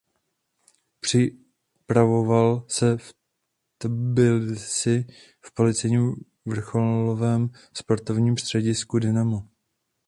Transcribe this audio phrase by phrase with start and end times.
[0.99, 3.13] Připravoval s v
[3.83, 5.05] Tbilisi
[5.45, 9.49] v policejním vrcholovém sportovním středisku Dinamo.